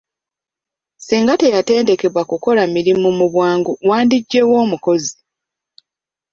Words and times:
Singa 1.05 1.33
teyatendekebwa 1.41 2.21
kukola 2.29 2.61
mirimu 2.75 3.07
mu 3.17 3.25
bwangu 3.33 3.71
wandiggye 3.87 4.41
wa 4.49 4.55
omukozi? 4.63 5.15